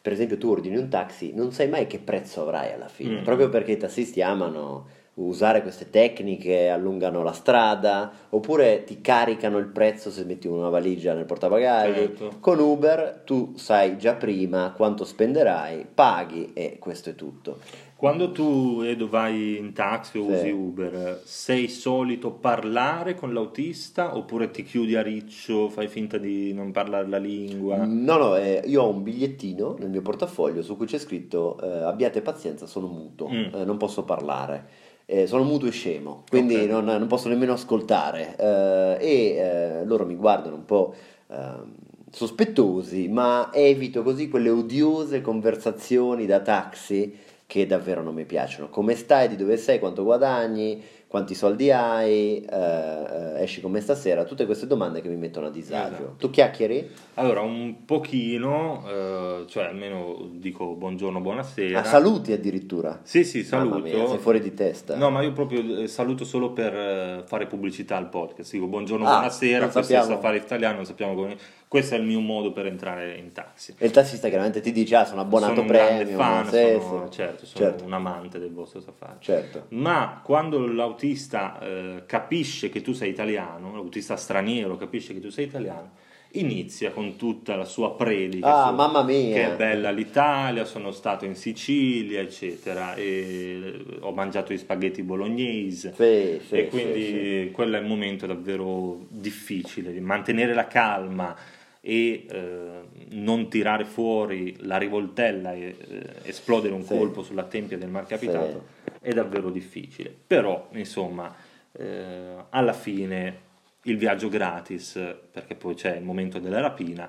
per 0.00 0.12
esempio, 0.12 0.36
tu 0.36 0.50
ordini 0.50 0.76
un 0.76 0.90
taxi, 0.90 1.32
non 1.34 1.52
sai 1.52 1.68
mai 1.68 1.86
che 1.86 1.98
prezzo 1.98 2.42
avrai 2.42 2.72
alla 2.72 2.88
fine, 2.88 3.20
Mm. 3.20 3.24
proprio 3.24 3.48
perché 3.48 3.72
i 3.72 3.76
tassisti 3.78 4.20
amano 4.20 4.98
usare 5.14 5.60
queste 5.60 5.90
tecniche, 5.90 6.68
allungano 6.68 7.22
la 7.22 7.32
strada, 7.32 8.10
oppure 8.30 8.84
ti 8.84 9.00
caricano 9.00 9.58
il 9.58 9.66
prezzo 9.66 10.10
se 10.10 10.24
metti 10.24 10.46
una 10.46 10.68
valigia 10.70 11.12
nel 11.12 11.24
portabagagli. 11.26 11.94
Certo. 11.94 12.36
Con 12.40 12.58
Uber 12.58 13.22
tu 13.24 13.54
sai 13.56 13.98
già 13.98 14.14
prima 14.14 14.72
quanto 14.74 15.04
spenderai, 15.04 15.86
paghi 15.92 16.52
e 16.54 16.76
questo 16.78 17.10
è 17.10 17.14
tutto. 17.14 17.58
Quando 18.00 18.32
tu 18.32 18.80
Edo 18.82 19.08
vai 19.10 19.58
in 19.58 19.74
taxi 19.74 20.16
o 20.16 20.22
Sì. 20.24 20.30
usi 20.32 20.48
Uber, 20.52 21.20
sei 21.22 21.68
solito 21.68 22.30
parlare 22.30 23.14
con 23.14 23.34
l'autista 23.34 24.16
oppure 24.16 24.50
ti 24.50 24.62
chiudi 24.62 24.96
a 24.96 25.02
riccio, 25.02 25.68
fai 25.68 25.86
finta 25.86 26.16
di 26.16 26.54
non 26.54 26.70
parlare 26.70 27.06
la 27.08 27.18
lingua? 27.18 27.84
No, 27.84 28.16
no, 28.16 28.36
eh, 28.36 28.62
io 28.64 28.84
ho 28.84 28.88
un 28.88 29.02
bigliettino 29.02 29.76
nel 29.78 29.90
mio 29.90 30.00
portafoglio 30.00 30.62
su 30.62 30.78
cui 30.78 30.86
c'è 30.86 30.96
scritto 30.96 31.58
eh, 31.60 31.82
abbiate 31.82 32.22
pazienza, 32.22 32.64
sono 32.64 32.86
muto, 32.86 33.28
Mm. 33.28 33.54
eh, 33.54 33.64
non 33.66 33.76
posso 33.76 34.02
parlare. 34.02 34.66
Eh, 35.04 35.26
sono 35.26 35.42
muto 35.44 35.66
e 35.66 35.70
scemo, 35.70 36.24
quindi 36.26 36.56
Ok. 36.58 36.70
non, 36.70 36.84
non 36.86 37.06
posso 37.06 37.28
nemmeno 37.28 37.52
ascoltare. 37.52 38.34
eh, 38.38 38.96
e 38.98 39.36
eh, 39.36 39.84
loro 39.84 40.06
mi 40.06 40.14
guardano 40.16 40.54
un 40.54 40.64
po' 40.64 40.94
ehm, 41.28 41.74
sospettosi, 42.10 43.08
ma 43.08 43.50
evito 43.52 44.02
così 44.02 44.28
quelle 44.30 44.48
odiose 44.48 45.20
conversazioni 45.20 46.24
da 46.24 46.40
taxi 46.40 47.28
che 47.50 47.66
davvero 47.66 48.00
non 48.00 48.14
mi 48.14 48.24
piacciono. 48.24 48.68
Come 48.68 48.94
stai, 48.94 49.26
di 49.26 49.34
dove 49.34 49.56
sei, 49.56 49.80
quanto 49.80 50.04
guadagni, 50.04 50.80
quanti 51.10 51.34
soldi 51.34 51.72
hai, 51.72 52.40
eh, 52.48 53.42
esci 53.42 53.60
con 53.60 53.72
me 53.72 53.80
stasera, 53.80 54.22
tutte 54.22 54.46
queste 54.46 54.68
domande 54.68 55.00
che 55.00 55.08
mi 55.08 55.16
mettono 55.16 55.46
a 55.46 55.50
disagio. 55.50 55.94
Esatto. 55.94 56.14
Tu 56.18 56.30
chiacchieri? 56.30 56.88
Allora, 57.14 57.40
un 57.40 57.84
pochino, 57.84 58.84
eh, 58.88 59.44
cioè 59.48 59.64
almeno 59.64 60.28
dico 60.34 60.66
buongiorno, 60.74 61.20
buonasera. 61.20 61.80
Ah, 61.80 61.82
saluti 61.82 62.30
addirittura. 62.32 63.00
Sì, 63.02 63.24
sì, 63.24 63.44
Mamma 63.50 63.72
saluto. 63.72 63.88
mia, 63.88 64.06
sei 64.06 64.18
fuori 64.18 64.40
di 64.40 64.54
testa. 64.54 64.94
No, 64.94 65.10
ma 65.10 65.20
io 65.22 65.32
proprio 65.32 65.80
eh, 65.80 65.88
saluto 65.88 66.24
solo 66.24 66.52
per 66.52 66.72
eh, 66.76 67.22
fare 67.26 67.46
pubblicità 67.46 67.96
al 67.96 68.08
podcast. 68.08 68.52
Dico 68.52 68.66
buongiorno, 68.66 69.04
Ah, 69.04 69.14
buonasera, 69.14 69.66
questo 69.66 69.92
è. 69.92 70.02
Safari 70.02 70.36
Italiano, 70.36 70.84
sappiamo 70.84 71.16
come... 71.16 71.36
Questo 71.70 71.94
è 71.94 71.98
il 71.98 72.04
mio 72.04 72.18
modo 72.18 72.50
per 72.50 72.66
entrare 72.66 73.14
in 73.14 73.30
taxi. 73.30 73.76
E 73.78 73.86
il 73.86 73.92
tassista 73.92 74.26
chiaramente 74.28 74.60
ti 74.60 74.72
dice, 74.72 74.96
ah, 74.96 75.04
sono 75.04 75.20
abbonato 75.20 75.54
sono 75.54 75.66
un 75.66 75.68
premium. 75.68 76.16
fan, 76.18 76.48
sono, 76.48 77.08
certo, 77.10 77.46
sono 77.46 77.64
certo, 77.64 77.84
un 77.84 77.92
amante 77.92 78.40
del 78.40 78.52
vostro 78.52 78.80
Safari. 78.80 79.18
certo. 79.20 79.66
Ma 79.68 80.20
quando 80.20 80.66
l'autista 81.00 81.58
eh, 81.60 82.02
capisce 82.06 82.68
che 82.68 82.82
tu 82.82 82.92
sei 82.92 83.10
italiano, 83.10 83.72
l'autista 83.72 84.16
straniero 84.16 84.76
capisce 84.76 85.14
che 85.14 85.20
tu 85.20 85.30
sei 85.30 85.46
italiano, 85.46 85.92
inizia 86.32 86.90
con 86.92 87.16
tutta 87.16 87.56
la 87.56 87.64
sua 87.64 87.94
predica 87.94 88.64
Ah, 88.64 88.68
su 88.68 88.74
mamma 88.74 89.02
mia. 89.02 89.34
che 89.34 89.52
è 89.52 89.56
bella 89.56 89.90
l'Italia, 89.90 90.64
sono 90.64 90.90
stato 90.92 91.24
in 91.24 91.34
Sicilia, 91.34 92.20
eccetera, 92.20 92.94
e 92.94 93.82
ho 94.00 94.12
mangiato 94.12 94.52
gli 94.52 94.58
spaghetti 94.58 95.02
bolognese. 95.02 95.94
Sì, 95.96 96.40
sì, 96.46 96.54
e 96.56 96.68
quindi 96.68 97.04
sì. 97.46 97.50
quello 97.52 97.76
è 97.76 97.80
il 97.80 97.86
momento 97.86 98.26
davvero 98.26 99.06
difficile, 99.08 99.92
di 99.92 100.00
mantenere 100.00 100.52
la 100.52 100.66
calma 100.66 101.34
e 101.80 102.26
eh, 102.30 102.99
non 103.12 103.48
tirare 103.48 103.84
fuori 103.84 104.56
la 104.60 104.76
rivoltella 104.76 105.52
e 105.52 105.76
eh, 105.88 106.06
esplodere 106.22 106.74
un 106.74 106.82
Sì. 106.82 106.96
colpo 106.96 107.22
sulla 107.22 107.44
tempia 107.44 107.76
del 107.78 107.88
malcapitato 107.88 108.66
è 109.00 109.12
davvero 109.12 109.50
difficile. 109.50 110.14
Però, 110.26 110.68
insomma, 110.72 111.34
eh, 111.72 112.34
alla 112.50 112.72
fine 112.72 113.48
il 113.84 113.96
viaggio 113.96 114.28
gratis, 114.28 114.98
perché 115.32 115.54
poi 115.54 115.74
c'è 115.74 115.96
il 115.96 116.04
momento 116.04 116.38
della 116.38 116.60
rapina, 116.60 117.08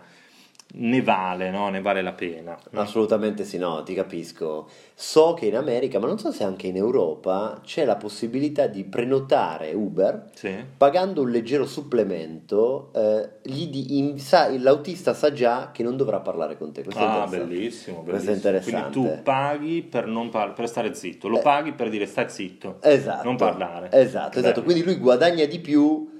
ne 0.74 1.01
vale, 1.01 1.50
no? 1.51 1.70
Ne 1.70 1.82
vale 1.82 2.01
la 2.01 2.13
pena. 2.13 2.58
Assolutamente 2.74 3.44
sì, 3.44 3.58
no, 3.58 3.84
ti 3.84 3.94
capisco. 3.94 4.68
So 4.94 5.34
che 5.34 5.48
in 5.48 5.56
America, 5.56 6.00
ma 6.00 6.08
non 6.08 6.18
so 6.20 6.32
se 6.32 6.44
anche 6.44 6.68
in 6.68 6.75
Europa, 6.78 7.60
c'è 7.63 7.84
la 7.86 7.96
possibilità 7.96 8.68
di 8.68 8.84
prenotare 8.84 9.74
Uber 9.74 10.30
Sì. 10.34 10.54
pagando 10.78 11.22
un 11.24 11.30
leggero 11.32 11.66
supplemento. 11.66 12.90
eh, 12.94 13.30
gli 13.44 13.68
di- 13.68 13.98
in- 13.98 14.20
sa- 14.20 14.50
l'autista 14.58 15.13
sa 15.13 15.32
già 15.32 15.72
che 15.72 15.84
non 15.84 15.96
dovrà 15.98 16.20
parlare 16.20 16.58
con 16.58 16.72
te. 16.72 16.84
Questo 16.84 17.01
è 17.01 17.06
Ah, 17.06 17.24
interessante. 17.24 17.46
bellissimo, 17.46 17.96
Questo 18.04 18.12
è 18.12 18.13
bellissimo. 18.34 18.36
interessante. 18.36 18.92
Quindi 19.00 19.16
tu 19.18 19.24
paghi 19.24 19.82
per, 19.84 20.06
non 20.08 20.30
par- 20.30 20.54
per 20.54 20.68
stare 20.68 20.94
zitto, 20.94 21.28
lo 21.28 21.40
Eh. 21.40 21.42
paghi 21.42 21.72
per 21.74 21.90
dire 21.90 22.06
stai 22.06 22.30
zitto, 22.30 22.78
Esatto. 22.82 23.24
non 23.24 23.36
parlare. 23.38 23.90
Esatto, 23.92 24.40
esatto. 24.40 24.63
Quindi 24.63 24.84
lui 24.84 24.96
guadagna 24.98 25.46
di 25.46 25.60
più 25.60 26.11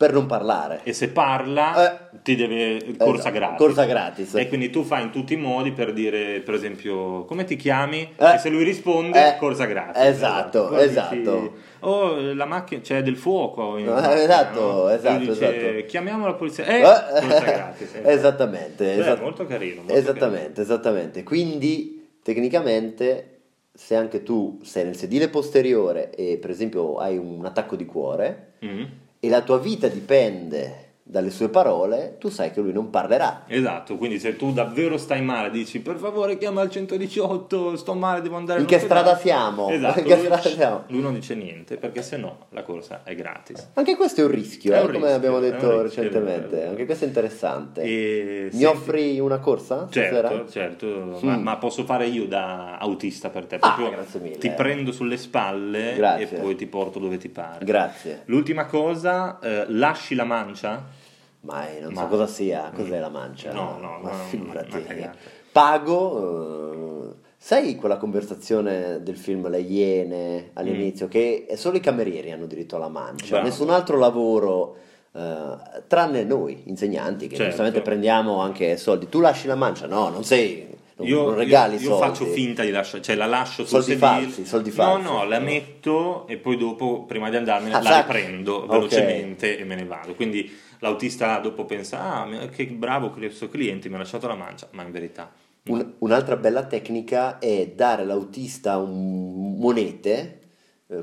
per 0.00 0.14
non 0.14 0.24
parlare. 0.24 0.80
E 0.84 0.94
se 0.94 1.10
parla 1.10 1.92
Eh. 1.92 2.18
ti 2.22 2.34
deve 2.34 2.94
corsa 2.96 3.28
Esatto, 3.28 3.34
gratis. 3.34 3.56
corsa 3.58 3.84
gratis. 3.84 4.34
E 4.34 4.48
quindi 4.48 4.70
tu 4.70 4.82
fai 4.82 5.02
in 5.02 5.10
tutti 5.10 5.34
i 5.34 5.36
modi 5.36 5.72
per 5.72 5.92
dire, 5.92 6.40
per 6.40 6.54
esempio, 6.54 7.26
come 7.26 7.44
ti 7.44 7.54
chiami? 7.56 8.14
Eh. 8.16 8.34
E 8.36 8.38
se 8.38 8.48
lui 8.48 8.64
risponde, 8.64 9.34
Eh. 9.34 9.36
corsa 9.36 9.66
gratis. 9.66 10.02
Esatto, 10.02 10.74
esatto. 10.78 11.14
dici, 11.16 11.50
oh, 11.80 12.32
la 12.32 12.46
macchina 12.46 12.80
c'è 12.80 13.02
del 13.02 13.18
fuoco. 13.18 13.76
Eh, 13.76 13.82
macchina, 13.84 14.22
esatto, 14.22 14.60
no? 14.60 14.88
Esatto, 14.88 15.18
dice, 15.18 15.32
esatto. 15.32 15.86
Chiamiamo 15.86 16.24
la 16.24 16.32
polizia. 16.32 16.64
Eh, 16.64 16.78
Eh, 16.78 16.82
corsa 17.20 17.40
gratis. 17.44 17.94
eh. 18.02 18.10
esattamente, 18.10 18.84
Beh, 18.84 19.00
esat- 19.00 19.20
molto 19.20 19.44
carino. 19.46 19.82
molto 19.82 19.92
esattamente, 19.92 20.62
esattamente. 20.62 21.22
Quindi 21.24 22.08
tecnicamente 22.22 23.40
se 23.74 23.96
anche 23.96 24.22
tu 24.22 24.60
sei 24.62 24.84
nel 24.84 24.96
sedile 24.96 25.28
posteriore 25.28 26.10
e 26.14 26.38
per 26.40 26.48
esempio 26.48 26.96
hai 26.96 27.18
un 27.18 27.44
attacco 27.44 27.76
di 27.76 27.84
cuore 27.84 28.54
carino. 28.60 28.78
Mm. 28.80 28.84
E 29.20 29.28
la 29.28 29.42
tua 29.42 29.58
vita 29.58 29.86
dipende 29.88 30.89
dalle 31.10 31.30
sue 31.30 31.48
parole, 31.48 32.16
tu 32.18 32.28
sai 32.28 32.50
che 32.52 32.60
lui 32.60 32.72
non 32.72 32.88
parlerà. 32.90 33.42
Esatto, 33.46 33.96
quindi 33.96 34.18
se 34.20 34.36
tu 34.36 34.52
davvero 34.52 34.96
stai 34.96 35.22
male, 35.22 35.50
dici 35.50 35.80
per 35.80 35.96
favore 35.96 36.38
chiama 36.38 36.62
il 36.62 36.70
118, 36.70 37.76
sto 37.76 37.94
male, 37.94 38.20
devo 38.22 38.36
andare 38.36 38.60
In 38.60 38.66
che 38.66 38.76
all'ospedale." 38.76 39.06
strada 39.16 39.20
siamo? 39.20 39.68
Esatto, 39.68 39.98
In 39.98 40.04
che 40.04 40.14
lui, 40.14 40.24
strada 40.24 40.40
siamo? 40.48 40.82
lui 40.86 41.00
non 41.02 41.14
dice 41.14 41.34
niente 41.34 41.76
perché 41.76 42.02
se 42.02 42.16
no 42.16 42.46
la 42.50 42.62
corsa 42.62 43.00
è 43.04 43.14
gratis. 43.14 43.70
Anche 43.74 43.96
questo 43.96 44.20
è 44.20 44.24
un 44.24 44.30
rischio, 44.30 44.72
È 44.72 44.76
eh, 44.76 44.80
un 44.80 44.86
come 44.86 44.98
rischio, 44.98 45.14
abbiamo 45.16 45.40
detto 45.40 45.82
recentemente. 45.82 46.56
vero. 46.56 46.70
Anche 46.70 46.84
questo 46.86 47.04
è 47.04 47.08
interessante. 47.08 47.82
E 47.82 48.48
Mi 48.52 48.58
senti- 48.60 48.64
offri 48.64 49.18
una 49.20 49.38
corsa? 49.38 49.88
Certo, 49.90 50.48
certo, 50.48 51.18
ma, 51.22 51.36
Mm. 51.36 51.42
ma 51.42 51.56
posso 51.56 51.84
fare 51.84 52.06
io 52.06 52.26
da 52.26 52.78
autista 52.78 53.30
per 53.30 53.46
te? 53.46 53.56
Ah, 53.56 53.58
Proprio 53.74 53.90
grazie 53.90 54.20
mille. 54.20 54.38
Ti 54.38 54.50
prendo 54.50 54.92
sulle 54.92 55.16
spalle 55.16 55.94
Grazie. 55.96 56.36
e 56.36 56.40
poi 56.40 56.54
ti 56.56 56.66
porto 56.66 56.98
dove 56.98 57.16
ti 57.18 57.28
pare. 57.28 57.64
Grazie. 57.64 58.22
L'ultima 58.26 58.66
cosa, 58.66 59.38
eh, 59.40 59.64
lasci 59.68 60.14
la 60.14 60.24
mancia? 60.24 60.98
Ma 61.42 61.68
eh, 61.70 61.80
non 61.80 61.92
Ma- 61.94 62.02
so 62.02 62.06
cosa 62.08 62.26
sia, 62.26 62.70
cos'è 62.74 62.98
la 63.00 63.08
mancia? 63.08 63.52
No, 63.52 63.78
no, 63.80 63.98
ma 64.02 64.10
no, 64.10 64.14
figurati. 64.28 64.82
cagata. 64.82 65.16
Pago, 65.52 67.10
eh, 67.10 67.14
sai 67.36 67.76
quella 67.76 67.96
conversazione 67.96 69.02
del 69.02 69.16
film 69.16 69.48
Le 69.48 69.60
Iene 69.60 70.50
all'inizio, 70.52 71.08
che 71.08 71.46
solo 71.56 71.78
i 71.78 71.80
camerieri 71.80 72.30
hanno 72.30 72.46
diritto 72.46 72.76
alla 72.76 72.88
mancia, 72.88 73.24
Mm. 73.26 73.30
Bravo. 73.30 73.46
nessun 73.46 73.70
altro 73.70 73.98
lavoro, 73.98 74.76
eh, 75.12 75.82
tranne 75.86 76.24
noi 76.24 76.62
insegnanti, 76.66 77.26
che 77.26 77.34
Certo. 77.36 77.44
giustamente 77.48 77.80
prendiamo 77.80 78.40
anche 78.40 78.76
soldi. 78.76 79.08
Tu 79.08 79.20
lasci 79.20 79.46
la 79.46 79.54
mancia? 79.56 79.86
No, 79.86 80.08
non 80.10 80.22
sei, 80.24 80.66
non, 81.00 81.08
Io, 81.08 81.24
non 81.26 81.34
regali 81.34 81.74
io- 81.74 81.80
io 81.80 81.86
soldi. 81.96 82.06
faccio 82.06 82.24
finta 82.26 82.62
di 82.62 82.70
lasciare, 82.70 83.02
cioè 83.02 83.14
la 83.16 83.26
lascio 83.26 83.64
sul 83.66 83.82
Soldi 83.82 83.84
sedile. 83.92 84.06
falsi, 84.06 84.44
soldi 84.46 84.70
falsi. 84.70 85.02
No, 85.04 85.12
no, 85.12 85.24
la 85.24 85.38
No. 85.38 85.44
metto 85.44 86.26
e 86.28 86.36
poi 86.36 86.56
dopo, 86.56 87.04
prima 87.04 87.28
di 87.30 87.36
andarmene, 87.36 87.74
Ah, 87.74 87.82
la 87.82 87.90
sac- 87.90 88.06
riprendo 88.12 88.66
velocemente 88.66 89.58
e 89.58 89.64
me 89.64 89.74
ne 89.74 89.84
vado. 89.84 90.14
Quindi 90.14 90.50
l'autista 90.80 91.38
dopo 91.38 91.64
pensa, 91.64 92.22
ah, 92.22 92.46
che 92.48 92.66
bravo 92.66 93.10
questo 93.10 93.48
cliente, 93.48 93.88
mi 93.88 93.96
ha 93.96 93.98
lasciato 93.98 94.26
la 94.26 94.34
mancia, 94.34 94.68
ma 94.72 94.82
in 94.82 94.90
verità... 94.90 95.30
no. 95.62 95.74
Un- 95.74 95.92
un'altra 95.98 96.36
bella 96.36 96.64
tecnica 96.64 97.38
è 97.38 97.72
dare 97.74 98.02
all'autista 98.02 98.78
un 98.78 99.58
monete 99.58 100.39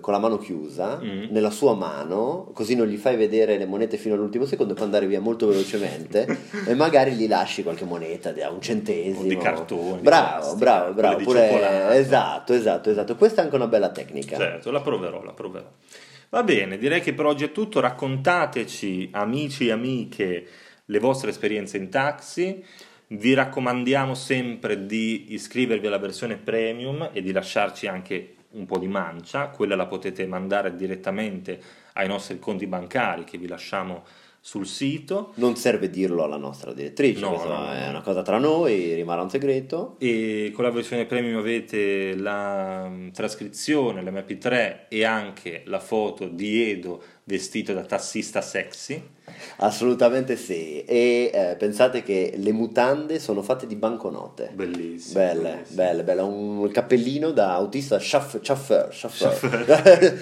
con 0.01 0.13
la 0.13 0.19
mano 0.19 0.37
chiusa 0.37 0.99
Mm. 1.01 1.25
nella 1.29 1.49
sua 1.49 1.73
mano, 1.75 2.49
così 2.53 2.75
non 2.75 2.87
gli 2.87 2.97
fai 2.97 3.15
vedere 3.15 3.57
le 3.57 3.65
monete 3.65 3.97
fino 3.97 4.15
all'ultimo 4.15 4.45
secondo 4.45 4.73
e 4.73 4.75
può 4.75 4.83
andare 4.85 5.07
via 5.07 5.21
molto 5.21 5.47
velocemente 5.47 6.27
e 6.67 6.73
magari 6.75 7.11
gli 7.13 7.27
lasci 7.27 7.63
qualche 7.63 7.85
moneta 7.85 8.31
da 8.31 8.49
un 8.49 8.61
centesimo. 8.61 9.21
O 9.21 9.23
di 9.23 9.37
cartone, 9.37 10.01
Bravo, 10.01 10.39
plastica, 10.39 10.55
bravo, 10.57 10.93
bravo. 10.93 11.23
Pure- 11.23 11.95
esatto, 11.97 12.53
esatto, 12.53 12.89
esatto. 12.89 13.15
Questa 13.15 13.41
è 13.41 13.43
anche 13.45 13.55
una 13.55 13.67
bella 13.67 13.89
tecnica. 13.91 14.35
Certo, 14.37 14.71
la 14.71 14.81
proverò, 14.81 15.23
la 15.23 15.33
proverò. 15.33 15.69
Va 16.29 16.43
bene, 16.43 16.77
direi 16.77 16.99
che 16.99 17.13
per 17.13 17.25
oggi 17.25 17.45
è 17.45 17.51
tutto. 17.53 17.79
Raccontateci, 17.79 19.09
amici 19.13 19.67
e 19.67 19.71
amiche, 19.71 20.47
le 20.85 20.99
vostre 20.99 21.29
esperienze 21.29 21.77
in 21.77 21.89
taxi. 21.89 22.63
Vi 23.09 23.33
raccomandiamo 23.33 24.13
sempre 24.13 24.85
di 24.85 25.33
iscrivervi 25.33 25.87
alla 25.87 25.97
versione 25.97 26.35
premium 26.35 27.09
e 27.13 27.21
di 27.21 27.31
lasciarci 27.31 27.87
anche 27.87 28.35
un 28.51 28.65
po' 28.65 28.77
di 28.77 28.87
mancia, 28.87 29.47
quella 29.47 29.75
la 29.75 29.85
potete 29.85 30.25
mandare 30.25 30.75
direttamente 30.75 31.59
ai 31.93 32.07
nostri 32.07 32.37
conti 32.39 32.67
bancari 32.67 33.23
che 33.23 33.37
vi 33.37 33.47
lasciamo 33.47 34.03
sul 34.41 34.65
sito. 34.65 35.31
Non 35.35 35.55
serve 35.55 35.89
dirlo 35.89 36.23
alla 36.23 36.37
nostra 36.37 36.73
direttrice, 36.73 37.19
No, 37.21 37.43
no. 37.43 37.71
è 37.71 37.87
una 37.87 38.01
cosa 38.01 38.21
tra 38.21 38.37
noi, 38.37 38.93
rimarrà 38.93 39.21
un 39.21 39.29
segreto. 39.29 39.95
E 39.99 40.51
con 40.53 40.63
la 40.63 40.71
versione 40.71 41.05
premium 41.05 41.37
avete 41.37 42.15
la 42.15 42.87
mm, 42.89 43.09
trascrizione, 43.09 44.01
l'MP3 44.01 44.87
e 44.89 45.03
anche 45.03 45.63
la 45.65 45.79
foto 45.79 46.27
di 46.27 46.71
Edo 46.71 47.01
vestito 47.23 47.73
da 47.73 47.83
tassista 47.83 48.41
sexy. 48.41 49.15
Assolutamente 49.57 50.35
sì. 50.35 50.83
E 50.83 51.31
eh, 51.33 51.55
pensate 51.57 52.03
che 52.03 52.33
le 52.37 52.51
mutande 52.51 53.19
sono 53.19 53.41
fatte 53.41 53.67
di 53.67 53.75
banconote. 53.75 54.51
Bellissimo. 54.53 55.19
Belle, 55.19 55.41
bellissimo. 55.41 55.75
belle, 55.75 56.03
belle. 56.03 56.21
Un 56.21 56.69
cappellino 56.71 57.31
da 57.31 57.53
autista 57.53 57.97
chauffeur, 57.99 58.41
chauffeur, 58.43 58.89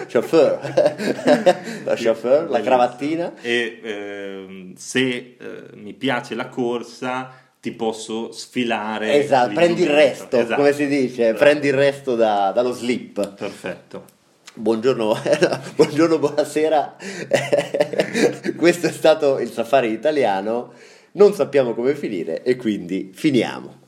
chauffeur, 0.08 0.60
la 1.86 1.96
chauffeur, 1.96 2.50
la 2.50 2.62
cravattina. 2.62 3.34
E 3.42 3.80
ehm, 3.84 4.74
se 4.76 5.08
eh, 5.08 5.36
mi 5.76 5.94
piace 5.94 6.36
la 6.36 6.48
corsa, 6.48 7.32
ti 7.60 7.72
posso 7.72 8.32
sfilare. 8.32 9.14
Esatto, 9.24 9.54
prendi 9.54 9.82
il 9.82 9.90
resto, 9.90 10.38
Esatto. 10.38 10.56
come 10.56 10.72
si 10.72 10.88
dice, 10.88 11.30
Esatto. 11.30 11.44
prendi 11.44 11.68
il 11.68 11.74
resto 11.74 12.16
da- 12.16 12.52
dallo 12.54 12.72
slip. 12.72 13.34
Perfetto. 13.34 14.14
Buongiorno, 14.58 15.14
buongiorno, 15.76 16.18
buonasera. 16.18 16.96
Questo 18.56 18.88
è 18.88 18.92
stato 18.92 19.40
il 19.40 19.52
safari 19.52 19.92
italiano. 19.92 20.72
Non 21.14 21.34
sappiamo 21.34 21.74
come 21.74 21.94
finire 21.94 22.42
e 22.42 22.56
quindi 22.56 23.12
finiamo. 23.14 23.85